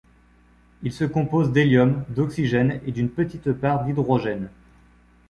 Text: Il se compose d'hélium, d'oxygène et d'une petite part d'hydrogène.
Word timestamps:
Il 0.81 0.91
se 0.91 1.03
compose 1.03 1.51
d'hélium, 1.51 2.03
d'oxygène 2.09 2.81
et 2.87 2.91
d'une 2.91 3.11
petite 3.11 3.51
part 3.51 3.85
d'hydrogène. 3.85 4.49